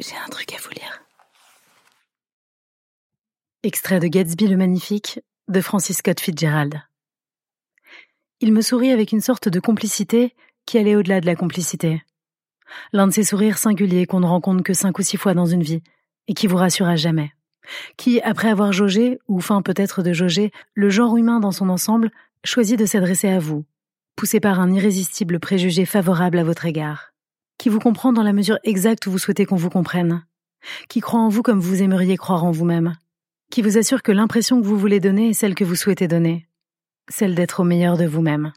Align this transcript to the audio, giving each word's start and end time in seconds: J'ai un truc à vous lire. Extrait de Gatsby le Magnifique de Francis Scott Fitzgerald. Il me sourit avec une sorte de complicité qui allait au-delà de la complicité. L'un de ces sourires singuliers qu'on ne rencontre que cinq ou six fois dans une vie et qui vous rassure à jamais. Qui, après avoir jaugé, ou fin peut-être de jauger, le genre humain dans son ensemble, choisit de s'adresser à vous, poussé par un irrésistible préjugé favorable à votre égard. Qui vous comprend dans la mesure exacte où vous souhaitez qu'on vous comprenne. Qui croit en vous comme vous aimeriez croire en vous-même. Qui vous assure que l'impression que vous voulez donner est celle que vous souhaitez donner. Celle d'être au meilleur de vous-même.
J'ai 0.00 0.16
un 0.16 0.28
truc 0.28 0.52
à 0.52 0.56
vous 0.60 0.70
lire. 0.70 1.04
Extrait 3.62 4.00
de 4.00 4.08
Gatsby 4.08 4.48
le 4.48 4.56
Magnifique 4.56 5.20
de 5.46 5.60
Francis 5.60 5.98
Scott 5.98 6.18
Fitzgerald. 6.18 6.82
Il 8.40 8.52
me 8.52 8.60
sourit 8.60 8.90
avec 8.90 9.12
une 9.12 9.20
sorte 9.20 9.48
de 9.48 9.60
complicité 9.60 10.34
qui 10.66 10.78
allait 10.78 10.96
au-delà 10.96 11.20
de 11.20 11.26
la 11.26 11.36
complicité. 11.36 12.02
L'un 12.92 13.06
de 13.06 13.12
ces 13.12 13.22
sourires 13.22 13.58
singuliers 13.58 14.06
qu'on 14.06 14.18
ne 14.18 14.26
rencontre 14.26 14.64
que 14.64 14.74
cinq 14.74 14.98
ou 14.98 15.02
six 15.02 15.16
fois 15.16 15.32
dans 15.32 15.46
une 15.46 15.62
vie 15.62 15.82
et 16.26 16.34
qui 16.34 16.48
vous 16.48 16.56
rassure 16.56 16.88
à 16.88 16.96
jamais. 16.96 17.32
Qui, 17.96 18.20
après 18.22 18.48
avoir 18.48 18.72
jaugé, 18.72 19.20
ou 19.28 19.40
fin 19.40 19.62
peut-être 19.62 20.02
de 20.02 20.12
jauger, 20.12 20.50
le 20.74 20.90
genre 20.90 21.16
humain 21.16 21.38
dans 21.38 21.52
son 21.52 21.68
ensemble, 21.68 22.10
choisit 22.42 22.78
de 22.78 22.84
s'adresser 22.84 23.28
à 23.28 23.38
vous, 23.38 23.64
poussé 24.16 24.40
par 24.40 24.58
un 24.58 24.72
irrésistible 24.72 25.38
préjugé 25.38 25.86
favorable 25.86 26.40
à 26.40 26.44
votre 26.44 26.66
égard. 26.66 27.13
Qui 27.58 27.68
vous 27.68 27.78
comprend 27.78 28.12
dans 28.12 28.22
la 28.22 28.32
mesure 28.32 28.58
exacte 28.64 29.06
où 29.06 29.10
vous 29.10 29.18
souhaitez 29.18 29.46
qu'on 29.46 29.56
vous 29.56 29.70
comprenne. 29.70 30.24
Qui 30.88 31.00
croit 31.00 31.20
en 31.20 31.28
vous 31.28 31.42
comme 31.42 31.60
vous 31.60 31.82
aimeriez 31.82 32.16
croire 32.16 32.44
en 32.44 32.50
vous-même. 32.50 32.96
Qui 33.50 33.62
vous 33.62 33.78
assure 33.78 34.02
que 34.02 34.12
l'impression 34.12 34.60
que 34.60 34.66
vous 34.66 34.78
voulez 34.78 35.00
donner 35.00 35.30
est 35.30 35.34
celle 35.34 35.54
que 35.54 35.64
vous 35.64 35.76
souhaitez 35.76 36.08
donner. 36.08 36.46
Celle 37.08 37.34
d'être 37.34 37.60
au 37.60 37.64
meilleur 37.64 37.96
de 37.96 38.06
vous-même. 38.06 38.52